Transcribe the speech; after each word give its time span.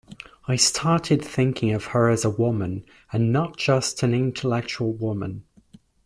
I 0.47 0.55
started 0.55 1.23
thinking 1.23 1.69
of 1.73 1.85
her 1.93 2.09
as 2.09 2.25
a 2.25 2.29
woman, 2.31 2.85
and 3.13 3.31
not 3.31 3.57
just 3.57 4.01
an 4.01 4.15
intellectual 4.15 4.91
woman. 4.93 5.43